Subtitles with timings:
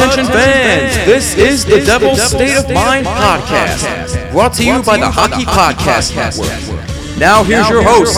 [0.00, 5.10] Attention fans, this is the Devil's State of Mind podcast, brought to you by the
[5.10, 7.18] Hockey Podcast Network.
[7.18, 8.16] Now here's your host,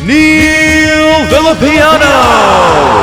[0.00, 2.99] Neil Villapiano.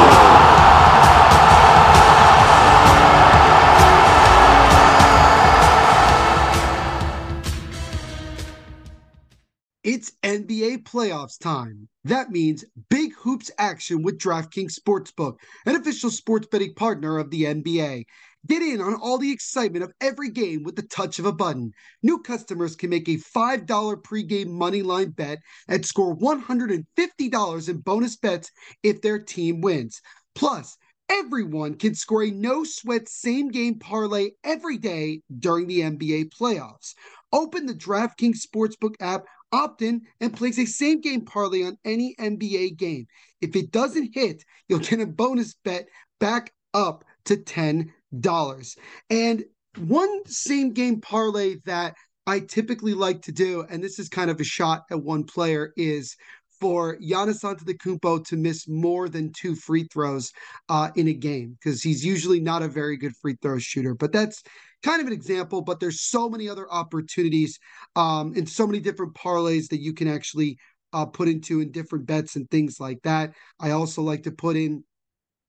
[10.87, 11.89] Playoffs time.
[12.05, 17.43] That means big hoops action with DraftKings Sportsbook, an official sports betting partner of the
[17.43, 18.05] NBA.
[18.47, 21.71] Get in on all the excitement of every game with the touch of a button.
[22.03, 23.65] New customers can make a $5
[24.01, 28.49] pregame money line bet and score $150 in bonus bets
[28.81, 30.01] if their team wins.
[30.35, 30.77] Plus,
[31.09, 36.93] everyone can score a no sweat same game parlay every day during the NBA playoffs.
[37.33, 42.15] Open the DraftKings Sportsbook app opt in and place a same game parlay on any
[42.19, 43.07] NBA game.
[43.41, 45.87] If it doesn't hit, you'll get a bonus bet
[46.19, 48.77] back up to $10.
[49.09, 49.43] And
[49.77, 54.41] one same game parlay that I typically like to do, and this is kind of
[54.41, 56.17] a shot at one player, is
[56.59, 60.31] for Giannis Antetokounmpo to miss more than two free throws
[60.69, 63.93] uh, in a game because he's usually not a very good free throw shooter.
[63.93, 64.43] But that's
[64.83, 67.59] kind of an example, but there's so many other opportunities
[67.95, 70.57] um, and so many different parlays that you can actually
[70.93, 73.33] uh, put into in different bets and things like that.
[73.59, 74.83] I also like to put in,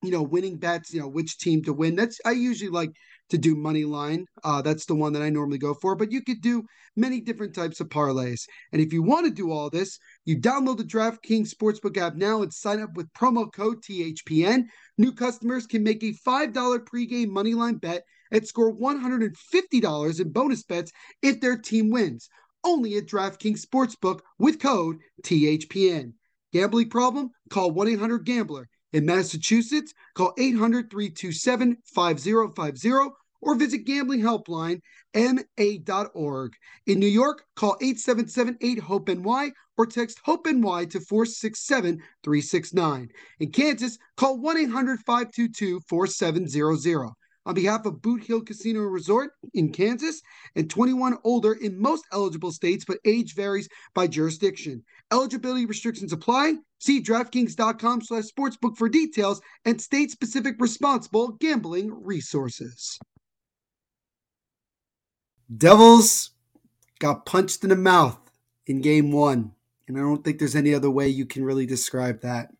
[0.02, 1.96] you know, winning bets, you know, which team to win.
[1.96, 2.92] That's, I usually like
[3.30, 4.26] to do money line.
[4.44, 6.64] Uh, that's the one that I normally go for, but you could do
[6.96, 8.42] many different types of parlays.
[8.72, 12.42] And if you want to do all this, you download the DraftKings Sportsbook app now
[12.42, 14.64] and sign up with promo code THPN.
[14.98, 20.62] New customers can make a $5 pregame money line bet and score $150 in bonus
[20.62, 20.92] bets
[21.22, 22.28] if their team wins.
[22.62, 26.12] Only at DraftKings Sportsbook with code THPN.
[26.52, 27.30] Gambling problem?
[27.50, 28.68] Call 1 800 Gambler.
[28.92, 32.90] In Massachusetts, call 800 327 5050
[33.40, 34.80] or visit gamblinghelpline
[35.14, 36.52] ma.org.
[36.86, 43.10] In New York, call 877-8-HOPE-NY or text HOPE-NY to 467-369.
[43.40, 47.12] In Kansas, call 1-800-522-4700
[47.48, 50.20] on behalf of Boot Hill Casino Resort in Kansas
[50.54, 54.84] and 21 older in most eligible states, but age varies by jurisdiction.
[55.10, 56.56] Eligibility restrictions apply.
[56.78, 62.98] See DraftKings.com slash sportsbook for details and state-specific responsible gambling resources.
[65.56, 66.32] Devils
[66.98, 68.20] got punched in the mouth
[68.66, 69.52] in game one.
[69.88, 72.50] And I don't think there's any other way you can really describe that.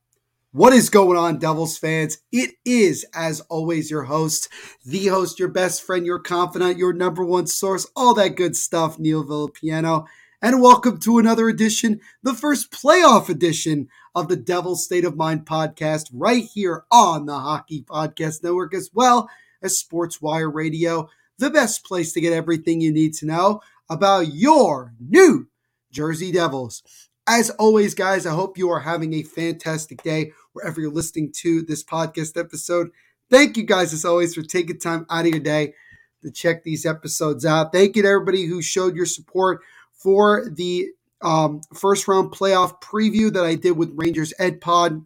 [0.53, 2.17] What is going on, Devils fans?
[2.33, 4.49] It is, as always, your host,
[4.83, 8.99] the host, your best friend, your confidant, your number one source, all that good stuff,
[8.99, 10.07] Neil Villapiano.
[10.41, 15.45] And welcome to another edition, the first playoff edition of the Devils State of Mind
[15.45, 19.29] podcast, right here on the Hockey Podcast Network, as well
[19.61, 23.61] as Sports Wire Radio, the best place to get everything you need to know
[23.91, 25.49] about your New
[25.91, 27.08] Jersey Devils.
[27.31, 31.61] As always, guys, I hope you are having a fantastic day wherever you're listening to
[31.61, 32.89] this podcast episode.
[33.31, 35.75] Thank you guys, as always, for taking time out of your day
[36.23, 37.71] to check these episodes out.
[37.71, 39.61] Thank you to everybody who showed your support
[39.93, 40.87] for the
[41.21, 45.05] um, first round playoff preview that I did with Rangers Ed Pod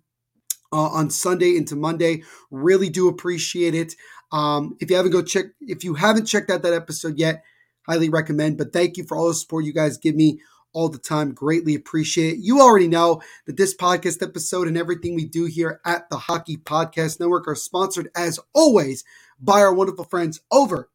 [0.72, 2.22] uh, on Sunday into Monday.
[2.53, 3.97] Really do appreciate it.
[4.31, 7.43] Um, if you haven't go check, if you haven't checked out that episode yet,
[7.89, 8.59] highly recommend.
[8.59, 10.39] But thank you for all the support you guys give me
[10.72, 11.33] all the time.
[11.33, 12.41] Greatly appreciate it.
[12.41, 16.56] You already know that this podcast episode and everything we do here at the Hockey
[16.56, 19.05] Podcast Network are sponsored, as always,
[19.41, 20.89] by our wonderful friends over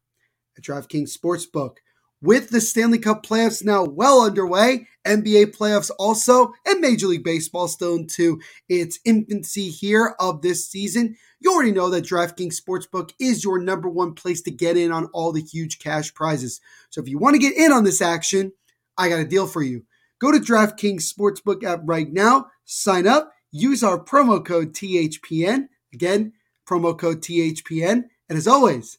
[0.56, 1.76] at DraftKings Sportsbook.
[2.20, 7.68] With the Stanley Cup playoffs now well underway, NBA playoffs also, and Major League Baseball
[7.68, 13.44] still into its infancy here of this season, you already know that DraftKings Sportsbook is
[13.44, 16.60] your number one place to get in on all the huge cash prizes.
[16.90, 18.52] So if you want to get in on this action,
[18.98, 19.84] I got a deal for you.
[20.20, 25.68] Go to DraftKings Sportsbook app right now, sign up, use our promo code THPN.
[25.94, 26.32] Again,
[26.68, 28.04] promo code THPN.
[28.28, 28.98] And as always,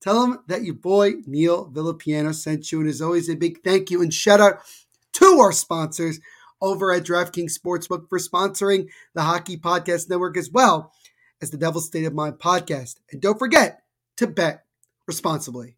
[0.00, 2.80] tell them that your boy Neil Villapiano sent you.
[2.80, 4.58] And as always, a big thank you and shout out
[5.14, 6.20] to our sponsors
[6.60, 10.92] over at DraftKings Sportsbook for sponsoring the Hockey Podcast Network as well
[11.40, 12.96] as the Devil's State of Mind podcast.
[13.10, 13.82] And don't forget,
[14.16, 14.64] to bet
[15.06, 15.77] responsibly.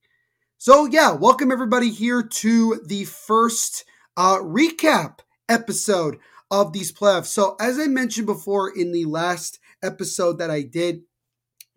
[0.63, 3.87] So, yeah, welcome everybody here to the first
[4.19, 6.19] uh, recap episode
[6.51, 7.29] of these playoffs.
[7.29, 11.01] So, as I mentioned before in the last episode that I did,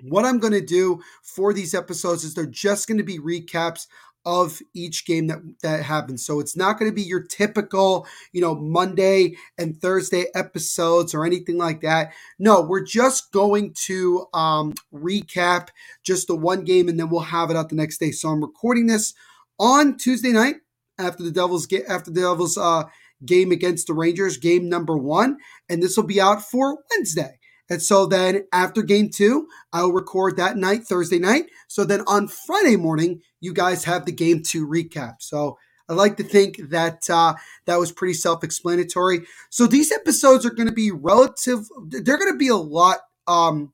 [0.01, 3.87] what I'm going to do for these episodes is they're just going to be recaps
[4.25, 6.25] of each game that that happens.
[6.25, 11.25] So it's not going to be your typical, you know, Monday and Thursday episodes or
[11.25, 12.13] anything like that.
[12.39, 15.69] No, we're just going to um, recap
[16.03, 18.11] just the one game and then we'll have it out the next day.
[18.11, 19.13] So I'm recording this
[19.59, 20.55] on Tuesday night
[20.97, 22.83] after the Devils get after the Devils uh,
[23.25, 25.37] game against the Rangers, game number one,
[25.69, 27.39] and this will be out for Wednesday.
[27.69, 31.45] And so then after game two, I'll record that night, Thursday night.
[31.67, 35.15] So then on Friday morning, you guys have the game two recap.
[35.19, 35.57] So
[35.89, 39.25] I like to think that uh, that was pretty self-explanatory.
[39.49, 41.67] So these episodes are going to be relative.
[41.87, 43.73] They're going to be a lot um,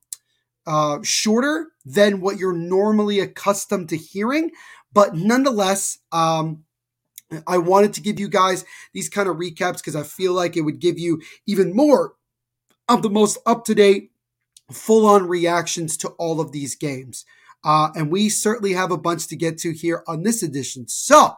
[0.66, 4.52] uh, shorter than what you're normally accustomed to hearing,
[4.94, 6.64] but nonetheless, um,
[7.48, 10.62] I wanted to give you guys these kind of recaps because I feel like it
[10.62, 12.14] would give you even more
[12.90, 14.12] of the most up-to-date,
[14.72, 17.26] full-on reactions to all of these games.
[17.64, 20.88] Uh, and we certainly have a bunch to get to here on this edition.
[20.88, 21.34] So,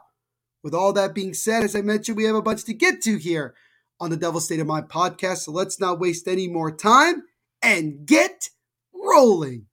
[0.63, 3.18] with all that being said, as I mentioned, we have a bunch to get to
[3.18, 3.56] here
[4.00, 5.39] on the Devil State of Mind podcast.
[5.39, 7.24] So let's not waste any more time
[7.62, 8.50] and get
[8.94, 9.65] rolling.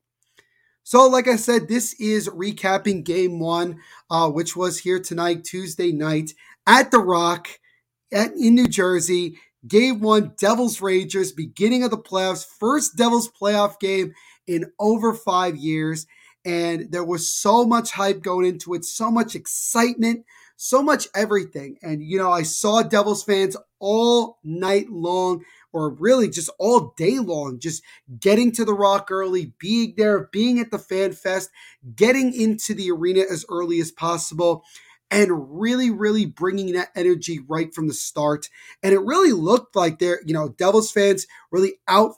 [0.84, 3.80] So, like I said, this is recapping game one,
[4.10, 6.32] uh, which was here tonight, Tuesday night
[6.66, 7.48] at The Rock
[8.10, 9.38] at, in New Jersey.
[9.66, 14.14] Game one, Devils Rangers, beginning of the playoffs, first Devils playoff game
[14.46, 16.06] in over five years
[16.44, 20.24] and there was so much hype going into it, so much excitement,
[20.56, 21.76] so much everything.
[21.82, 27.18] And you know, I saw Devils fans all night long, or really just all day
[27.18, 27.82] long, just
[28.18, 31.50] getting to the Rock early, being there, being at the Fan Fest,
[31.94, 34.64] getting into the arena as early as possible.
[35.10, 38.50] And really, really bringing that energy right from the start.
[38.82, 42.16] And it really looked like they're, you know, Devils fans really out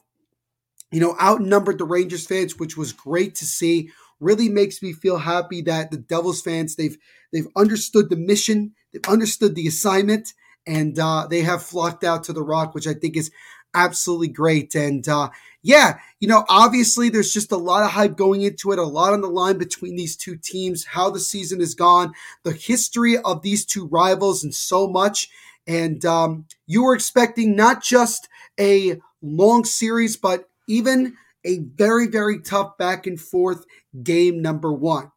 [0.91, 5.19] you know, outnumbered the Rangers fans, which was great to see really makes me feel
[5.19, 6.97] happy that the Devils fans they've
[7.33, 10.35] they've understood the mission, they've understood the assignment,
[10.67, 13.31] and uh, they have flocked out to the Rock, which I think is
[13.75, 14.75] absolutely great.
[14.75, 15.31] And uh,
[15.63, 19.13] yeah, you know, obviously there's just a lot of hype going into it, a lot
[19.13, 22.13] on the line between these two teams, how the season has gone,
[22.45, 25.29] the history of these two rivals, and so much.
[25.67, 28.29] And um, you were expecting not just
[28.59, 33.67] a long series, but even a very, very tough back and forth
[34.03, 35.13] game number one.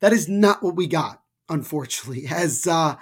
[0.00, 2.96] That is not what we got, unfortunately, as uh,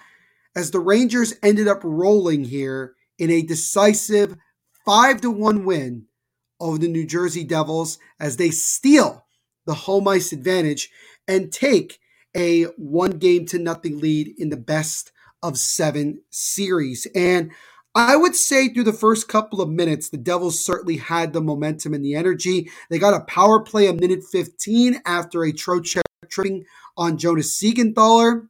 [0.54, 4.36] as the Rangers ended up rolling here in a decisive
[4.87, 6.06] five to one win
[6.61, 9.27] over the New Jersey Devils as they steal
[9.67, 10.88] the home ice advantage
[11.29, 11.99] and take
[12.35, 15.11] a one game to nothing lead in the best
[15.43, 17.06] of seven series.
[17.15, 17.50] And
[17.94, 21.94] I would say through the first couple of minutes, the Devils certainly had the momentum
[21.94, 22.71] and the energy.
[22.91, 26.65] They got a power play a minute 15 after a Trocheck tripping
[26.97, 28.49] on Jonas Siegenthaler.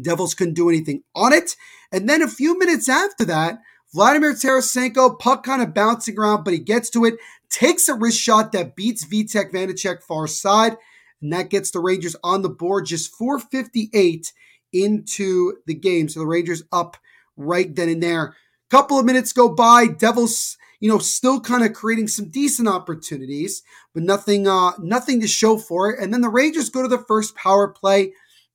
[0.00, 1.56] Devils couldn't do anything on it.
[1.90, 3.60] And then a few minutes after that,
[3.96, 7.14] Vladimir Tarasenko, puck kind of bouncing around, but he gets to it,
[7.48, 10.76] takes a wrist shot that beats Vitek Vanecek far side,
[11.22, 14.34] and that gets the Rangers on the board just 458
[14.70, 16.10] into the game.
[16.10, 16.98] So the Rangers up
[17.38, 18.36] right then and there.
[18.68, 23.62] Couple of minutes go by, Devils, you know, still kind of creating some decent opportunities,
[23.94, 26.00] but nothing, uh, nothing to show for it.
[26.02, 28.12] And then the Rangers go to the first power play,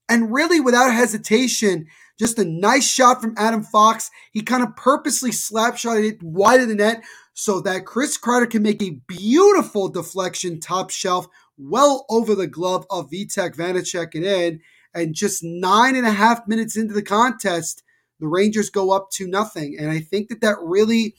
[0.07, 1.87] and really without hesitation,
[2.19, 4.11] just a nice shot from Adam Fox.
[4.31, 7.03] He kind of purposely slap it wide of the net
[7.33, 11.27] so that Chris Kreider can make a beautiful deflection top shelf
[11.57, 14.59] well over the glove of Vitek Vanecek and in.
[14.93, 17.81] And just nine and a half minutes into the contest,
[18.19, 19.77] the Rangers go up to nothing.
[19.79, 21.15] And I think that that really,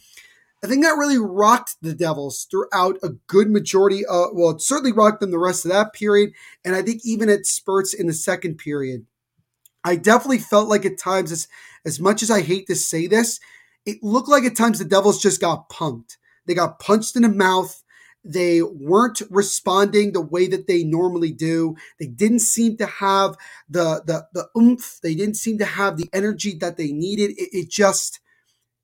[0.63, 4.05] I think that really rocked the Devils throughout a good majority.
[4.05, 6.33] Of, well, it certainly rocked them the rest of that period.
[6.65, 9.07] And I think even at spurts in the second period.
[9.85, 11.49] I definitely felt like at times, as,
[11.87, 13.41] as much as I hate to say this,
[13.87, 16.17] it looked like at times the Devils just got punked.
[16.47, 17.83] They got punched in the mouth.
[18.25, 21.77] They weren't responding the way that they normally do.
[22.01, 23.37] They didn't seem to have
[23.69, 25.01] the the the oomph.
[25.03, 27.33] They didn't seem to have the energy that they needed.
[27.33, 28.11] It, it just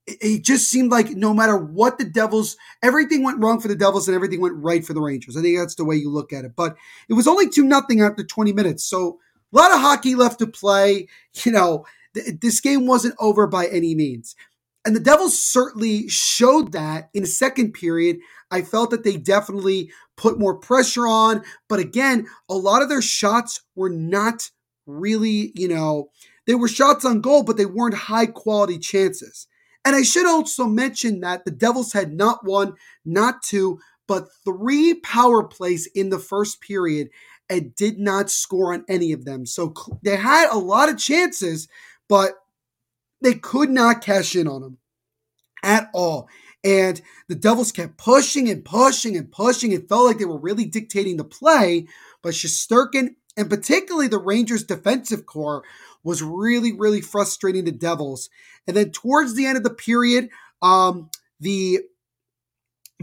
[0.07, 4.09] it just seemed like no matter what the Devils, everything went wrong for the Devils
[4.09, 5.37] and everything went right for the Rangers.
[5.37, 6.57] I think that's the way you look at it.
[6.57, 6.77] But
[7.09, 8.85] it was only 2 nothing after 20 minutes.
[8.85, 9.19] So
[9.53, 11.09] a lot of hockey left to play.
[11.45, 14.35] You know, th- this game wasn't over by any means.
[14.85, 18.19] And the Devils certainly showed that in the second period.
[18.51, 21.43] I felt that they definitely put more pressure on.
[21.69, 24.51] But again, a lot of their shots were not
[24.87, 26.11] really, you know,
[26.47, 29.47] they were shots on goal, but they weren't high quality chances.
[29.85, 32.75] And I should also mention that the Devils had not one,
[33.05, 37.11] not two, but three power plays in the first period
[37.51, 39.47] and did not score on any of them.
[39.47, 41.69] So they had a lot of chances,
[42.09, 42.33] but
[43.23, 44.79] they could not cash in on them
[45.63, 46.29] at all.
[46.65, 49.73] And the Devils kept pushing and pushing and pushing.
[49.73, 51.87] It felt like they were really dictating the play,
[52.23, 55.63] but Shesterkin and particularly the Rangers defensive core
[56.03, 58.29] was really, really frustrating the Devils.
[58.67, 61.81] And then towards the end of the period, um, the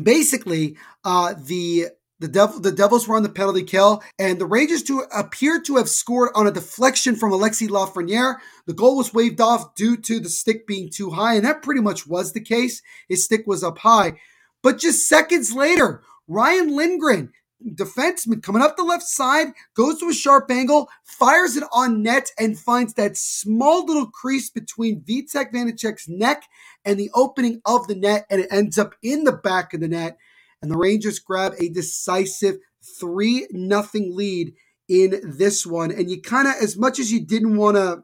[0.02, 0.76] basically
[1.06, 1.88] uh, the
[2.20, 5.76] the devil the Devils were on the penalty kill, and the Rangers to appear to
[5.78, 8.38] have scored on a deflection from Alexi Lafreniere.
[8.66, 11.82] The goal was waved off due to the stick being too high, and that pretty
[11.82, 12.82] much was the case.
[13.10, 14.20] His stick was up high.
[14.64, 17.32] But just seconds later, Ryan Lindgren
[17.64, 22.32] defenseman coming up the left side, goes to a sharp angle, fires it on net,
[22.38, 26.44] and finds that small little crease between Vitek Vanecek's neck
[26.84, 29.88] and the opening of the net, and it ends up in the back of the
[29.88, 30.18] net.
[30.62, 32.58] And the Rangers grab a decisive
[33.00, 34.54] 3 nothing lead
[34.88, 35.92] in this one.
[35.92, 38.04] And you kind of, as much as you didn't want to,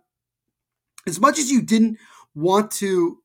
[1.08, 1.98] as much as you didn't
[2.36, 3.18] want to,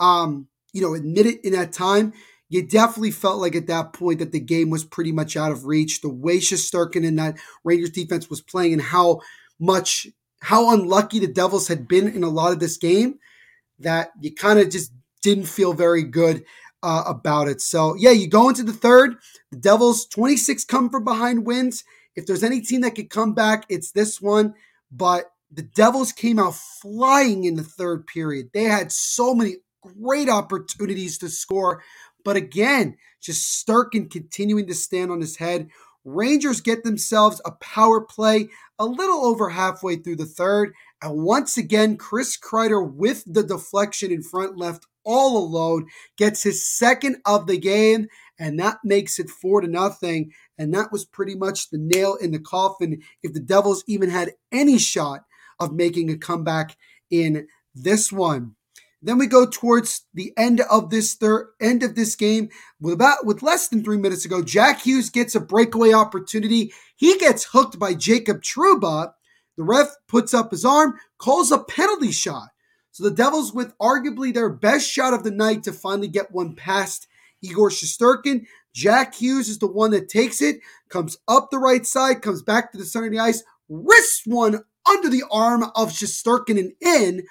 [0.00, 2.12] um, you know, admit it in that time,
[2.48, 5.64] you definitely felt like at that point that the game was pretty much out of
[5.64, 6.00] reach.
[6.00, 9.20] The way Shesterkin and that Rangers defense was playing and how
[9.58, 10.06] much,
[10.40, 13.18] how unlucky the Devils had been in a lot of this game
[13.78, 16.44] that you kind of just didn't feel very good
[16.84, 17.60] uh, about it.
[17.60, 19.16] So, yeah, you go into the third.
[19.50, 21.82] The Devils, 26 come from behind wins.
[22.14, 24.54] If there's any team that could come back, it's this one.
[24.92, 28.50] But the Devils came out flying in the third period.
[28.52, 31.82] They had so many great opportunities to score.
[32.24, 35.68] But again, just Shesterkin continuing to stand on his head.
[36.04, 40.74] Rangers get themselves a power play a little over halfway through the third.
[41.02, 46.66] And once again, Chris Kreider with the deflection in front left all alone gets his
[46.66, 48.08] second of the game.
[48.38, 50.32] And that makes it four to nothing.
[50.58, 54.32] And that was pretty much the nail in the coffin if the Devils even had
[54.52, 55.24] any shot
[55.60, 56.76] of making a comeback
[57.10, 58.56] in this one.
[59.04, 62.48] Then we go towards the end of this third end of this game
[62.80, 64.42] with about with less than three minutes ago.
[64.42, 66.72] Jack Hughes gets a breakaway opportunity.
[66.96, 69.12] He gets hooked by Jacob Trouba.
[69.58, 72.48] The ref puts up his arm, calls a penalty shot.
[72.94, 76.54] So the Devils, with arguably their best shot of the night to finally get one
[76.54, 77.08] past
[77.42, 82.22] Igor Shesterkin, Jack Hughes is the one that takes it, comes up the right side,
[82.22, 86.58] comes back to the center of the ice, wrists one under the arm of Shesterkin
[86.58, 87.26] and in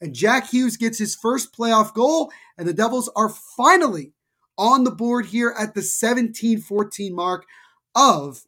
[0.00, 4.12] and Jack Hughes gets his first playoff goal, and the Devils are finally
[4.58, 7.46] on the board here at the 17 14 mark
[7.94, 8.42] of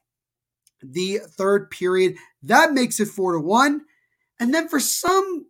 [0.83, 2.17] the third period.
[2.43, 3.81] That makes it 4 to 1.
[4.39, 5.47] And then for some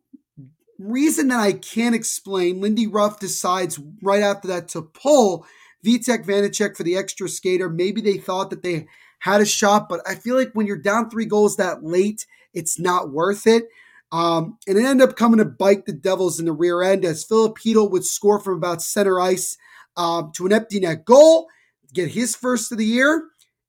[0.78, 5.46] reason that I can't explain, Lindy Ruff decides right after that to pull
[5.84, 7.68] Vitek Vanecek for the extra skater.
[7.68, 8.86] Maybe they thought that they
[9.20, 12.78] had a shot, but I feel like when you're down three goals that late, it's
[12.78, 13.64] not worth it.
[14.12, 17.24] Um, and it ended up coming to bite the Devils in the rear end as
[17.24, 19.56] Filipino would score from about center ice
[19.96, 21.48] um, to an empty net goal,
[21.92, 23.24] get his first of the year,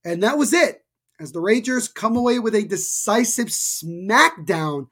[0.05, 0.83] and that was it.
[1.19, 4.87] As the Rangers come away with a decisive smackdown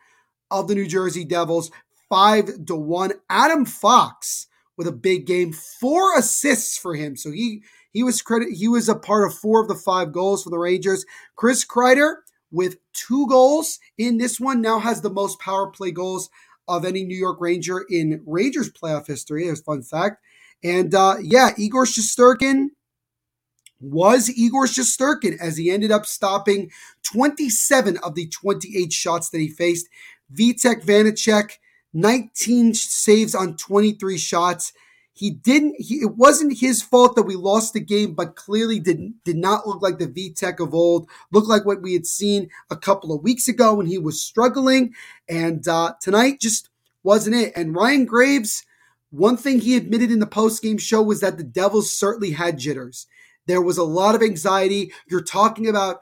[0.50, 1.70] of the New Jersey Devils,
[2.10, 3.14] five to one.
[3.30, 4.48] Adam Fox
[4.78, 7.16] with a big game, four assists for him.
[7.16, 10.44] So he he was credit he was a part of four of the five goals
[10.44, 11.06] for the Rangers.
[11.36, 12.18] Chris Kreider
[12.52, 16.30] with two goals in this one, now has the most power play goals
[16.68, 19.46] of any New York Ranger in Rangers playoff history.
[19.46, 20.24] There's fun fact.
[20.64, 22.68] And uh, yeah, Igor Shesterkin
[23.82, 26.72] was Igor Shesterkin as he ended up stopping
[27.04, 29.88] 27 of the 28 shots that he faced.
[30.34, 31.58] Vitek Vanecek,
[31.96, 34.74] 19 saves on 23 shots.
[35.14, 35.76] He didn't.
[35.80, 39.66] He, it wasn't his fault that we lost the game, but clearly did did not
[39.66, 41.10] look like the Vitek of old.
[41.32, 44.94] Looked like what we had seen a couple of weeks ago when he was struggling,
[45.30, 46.70] and uh, tonight just
[47.04, 47.54] wasn't it.
[47.56, 48.66] And Ryan Graves,
[49.12, 52.60] one thing he admitted in the post game show was that the Devils certainly had
[52.60, 53.08] jitters.
[53.46, 54.92] There was a lot of anxiety.
[55.08, 56.02] You're talking about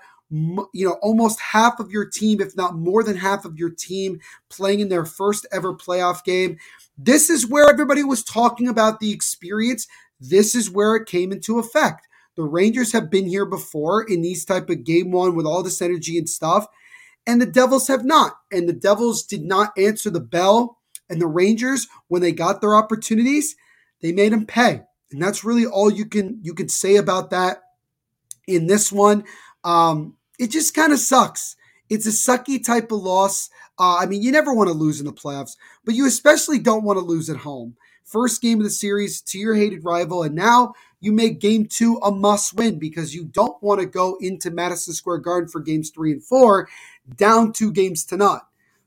[0.73, 4.19] you know almost half of your team if not more than half of your team
[4.49, 6.57] playing in their first ever playoff game
[6.97, 9.87] this is where everybody was talking about the experience.
[10.19, 12.07] This is where it came into effect.
[12.35, 15.81] The Rangers have been here before in these type of game one with all this
[15.81, 16.67] energy and stuff,
[17.25, 18.37] and the Devils have not.
[18.51, 20.77] And the Devils did not answer the bell
[21.09, 23.55] And the Rangers, when they got their opportunities,
[24.01, 24.81] they made them pay.
[25.11, 27.61] And that's really all you can you can say about that
[28.47, 29.25] in this one.
[29.63, 31.55] Um, it just kind of sucks.
[31.89, 33.49] It's a sucky type of loss.
[33.79, 36.83] Uh, I mean, you never want to lose in the playoffs, but you especially don't
[36.83, 37.75] want to lose at home.
[38.03, 41.97] First game of the series to your hated rival, and now you make game two
[42.03, 45.89] a must win because you don't want to go into Madison Square Garden for games
[45.89, 46.67] three and four
[47.15, 48.41] down two games to none.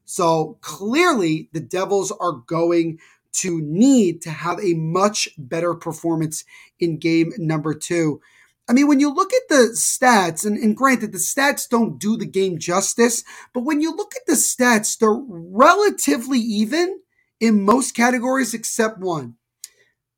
[0.04, 2.98] So clearly, the Devils are going
[3.32, 6.44] to need to have a much better performance
[6.78, 8.20] in game number two.
[8.68, 12.16] I mean, when you look at the stats, and, and, granted, the stats don't do
[12.16, 13.22] the game justice,
[13.54, 17.00] but when you look at the stats, they're relatively even
[17.38, 19.36] in most categories except one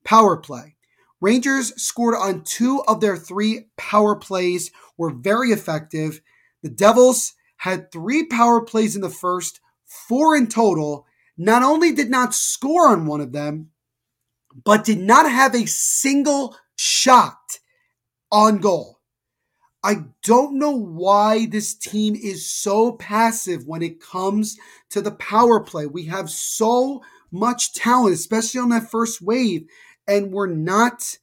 [0.05, 0.77] power play.
[1.21, 6.23] Rangers scored on two of their three power plays, were very effective.
[6.63, 11.07] The Devils had three power plays in the first, four in total.
[11.37, 13.71] Not only did not score on one of them,
[14.65, 17.38] but did not have a single shot
[18.31, 18.99] on goal.
[19.83, 24.59] I don't know why this team is so passive when it comes
[24.91, 25.87] to the power play.
[25.87, 29.69] We have so much talent, especially on that first wave,
[30.07, 31.17] and we're not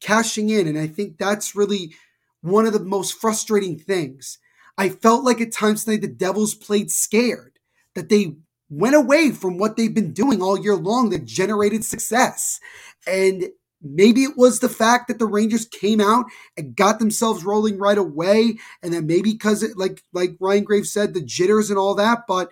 [0.00, 0.66] cashing in.
[0.66, 1.94] And I think that's really
[2.42, 4.38] one of the most frustrating things.
[4.76, 7.58] I felt like at times tonight the Devils played scared,
[7.94, 8.36] that they
[8.68, 12.58] went away from what they've been doing all year long that generated success.
[13.06, 13.50] And
[13.82, 17.98] maybe it was the fact that the Rangers came out and got themselves rolling right
[17.98, 18.58] away.
[18.82, 22.50] And then maybe because like, like Ryan Graves said, the jitters and all that, but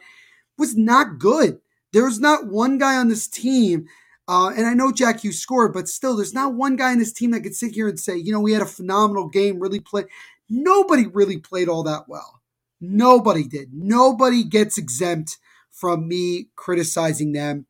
[0.59, 1.61] was not good.
[1.93, 3.87] There's not one guy on this team
[4.31, 7.13] uh, and I know Jack you scored, but still, there's not one guy in this
[7.13, 9.81] team that could sit here and say, you know, we had a phenomenal game, really
[9.81, 10.07] played.
[10.49, 12.41] Nobody really played all that well.
[12.81, 13.71] Nobody did.
[13.75, 15.39] Nobody gets exempt
[15.73, 17.67] from me criticizing them.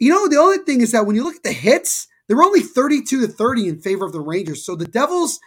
[0.00, 2.60] You know, the only thing is that when you look at the hits, they're only
[2.60, 4.64] 32 to 30 in favor of the Rangers.
[4.64, 5.38] So the Devils,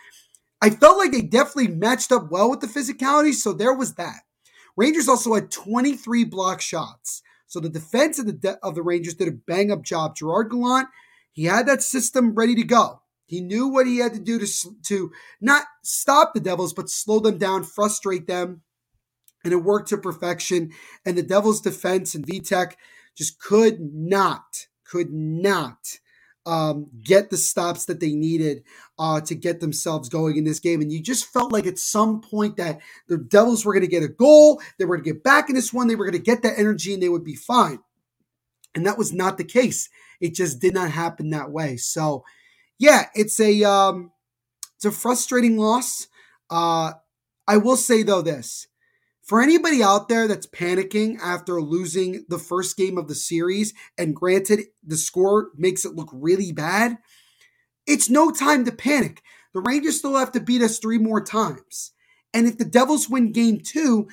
[0.61, 3.33] I felt like they definitely matched up well with the physicality.
[3.33, 4.19] So there was that.
[4.77, 7.23] Rangers also had 23 block shots.
[7.47, 10.15] So the defense of the de- of the Rangers did a bang up job.
[10.15, 10.87] Gerard Gallant,
[11.31, 13.01] he had that system ready to go.
[13.25, 14.45] He knew what he had to do to
[14.83, 18.61] to not stop the Devils, but slow them down, frustrate them,
[19.43, 20.69] and it worked to perfection.
[21.03, 22.73] And the Devils' defense and Vitek
[23.15, 25.97] just could not, could not
[26.45, 28.63] um, get the stops that they needed
[28.99, 30.81] uh, to get themselves going in this game.
[30.81, 34.03] And you just felt like at some point that the Devils were going to get
[34.03, 36.31] a goal, they were going to get back in this one, they were going to
[36.31, 37.79] get that energy, and they would be fine.
[38.75, 39.89] And that was not the case.
[40.19, 41.77] It just did not happen that way.
[41.77, 42.23] So,
[42.77, 44.11] yeah, it's a um,
[44.75, 46.07] it's a frustrating loss.
[46.49, 46.93] Uh,
[47.47, 48.67] I will say though this
[49.25, 54.15] for anybody out there that's panicking after losing the first game of the series, and
[54.15, 56.97] granted, the score makes it look really bad,
[57.87, 59.21] it's no time to panic.
[59.53, 61.91] The Rangers still have to beat us three more times.
[62.33, 64.07] And if the Devils win game two,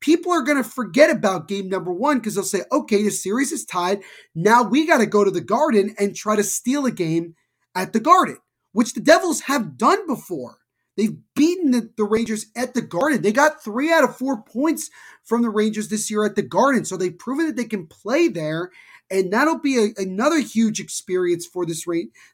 [0.00, 3.52] people are going to forget about game number one because they'll say, okay, the series
[3.52, 4.02] is tied.
[4.34, 7.36] Now we got to go to the Garden and try to steal a game
[7.74, 8.38] at the Garden,
[8.72, 10.58] which the Devils have done before.
[10.98, 13.22] They've beaten the, the, Rangers at the Garden.
[13.22, 14.90] They got three out of four points
[15.22, 16.84] from the Rangers this year at the Garden.
[16.84, 18.72] So they've proven that they can play there.
[19.08, 21.86] And that'll be a, another huge experience for this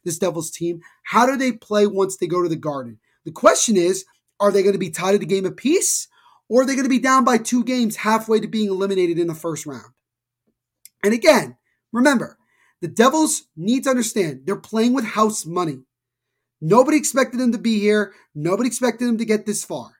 [0.02, 0.80] this Devils team.
[1.02, 2.98] How do they play once they go to the Garden?
[3.26, 4.06] The question is,
[4.40, 6.08] are they going to be tied at a game apiece?
[6.48, 9.26] Or are they going to be down by two games halfway to being eliminated in
[9.26, 9.92] the first round?
[11.04, 11.58] And again,
[11.92, 12.38] remember,
[12.80, 15.80] the Devils need to understand they're playing with house money.
[16.66, 18.14] Nobody expected him to be here.
[18.34, 19.96] Nobody expected him to get this far.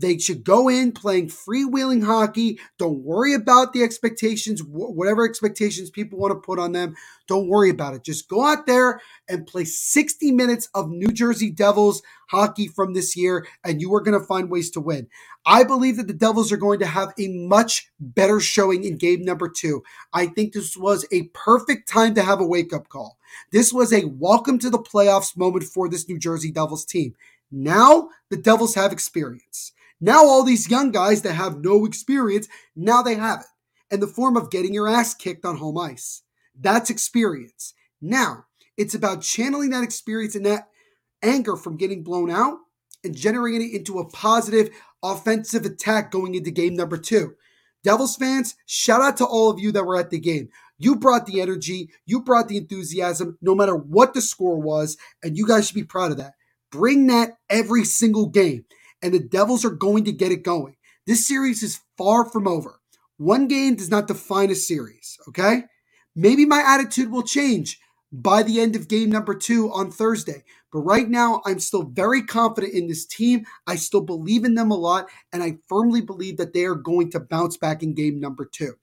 [0.00, 2.58] They should go in playing freewheeling hockey.
[2.80, 6.96] Don't worry about the expectations, whatever expectations people want to put on them.
[7.28, 8.02] Don't worry about it.
[8.02, 13.16] Just go out there and play 60 minutes of New Jersey Devils hockey from this
[13.16, 15.06] year, and you are going to find ways to win.
[15.46, 19.22] I believe that the Devils are going to have a much better showing in game
[19.22, 19.84] number two.
[20.12, 23.17] I think this was a perfect time to have a wake up call.
[23.52, 27.14] This was a welcome to the playoffs moment for this New Jersey Devils team.
[27.50, 29.72] Now the Devils have experience.
[30.00, 34.06] Now all these young guys that have no experience, now they have it in the
[34.06, 36.22] form of getting your ass kicked on home ice.
[36.58, 37.74] That's experience.
[38.00, 38.44] Now
[38.76, 40.68] it's about channeling that experience and that
[41.22, 42.58] anger from getting blown out
[43.02, 44.70] and generating it into a positive
[45.02, 47.34] offensive attack going into game number two.
[47.84, 50.48] Devils fans, shout out to all of you that were at the game.
[50.78, 55.36] You brought the energy, you brought the enthusiasm, no matter what the score was, and
[55.36, 56.34] you guys should be proud of that.
[56.70, 58.64] Bring that every single game
[59.02, 60.76] and the Devils are going to get it going.
[61.06, 62.80] This series is far from over.
[63.16, 65.64] One game does not define a series, okay?
[66.14, 67.80] Maybe my attitude will change
[68.12, 70.44] by the end of game number two on Thursday.
[70.72, 73.46] But right now, I'm still very confident in this team.
[73.66, 77.10] I still believe in them a lot, and I firmly believe that they are going
[77.12, 78.74] to bounce back in game number two.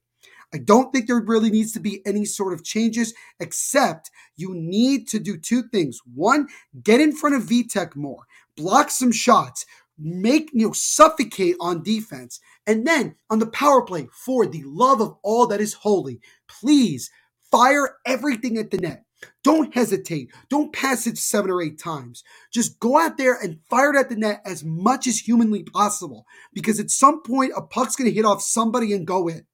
[0.54, 5.08] I don't think there really needs to be any sort of changes, except you need
[5.08, 6.00] to do two things.
[6.14, 6.48] One,
[6.82, 8.24] get in front of Vitek more,
[8.56, 9.66] block some shots,
[9.98, 15.00] make you know suffocate on defense, and then on the power play, for the love
[15.02, 17.10] of all that is holy, please
[17.50, 19.04] fire everything at the net.
[19.44, 20.30] Don't hesitate.
[20.50, 22.24] Don't pass it seven or eight times.
[22.52, 26.26] Just go out there and fire it at the net as much as humanly possible
[26.54, 29.46] because at some point a puck's going to hit off somebody and go in.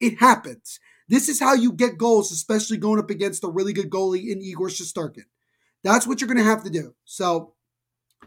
[0.00, 0.78] It happens.
[1.08, 4.42] This is how you get goals, especially going up against a really good goalie in
[4.42, 5.24] Igor Shesterkin.
[5.84, 6.94] That's what you're going to have to do.
[7.04, 7.54] So,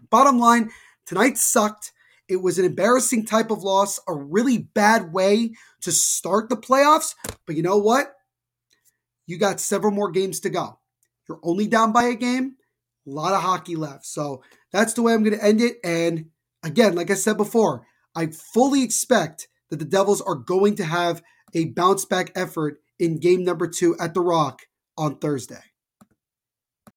[0.10, 0.71] bottom line,
[1.05, 1.91] tonight sucked.
[2.29, 7.15] It was an embarrassing type of loss, a really bad way to start the playoffs.
[7.45, 8.13] But you know what?
[9.25, 10.79] You got several more games to go.
[11.27, 12.55] You're only down by a game,
[13.05, 14.05] a lot of hockey left.
[14.05, 15.77] So that's the way I'm going to end it.
[15.84, 16.27] And
[16.63, 21.21] again, like I said before, I fully expect that the Devils are going to have
[21.53, 24.63] a bounce back effort in game number two at The Rock
[24.97, 25.68] on Thursday.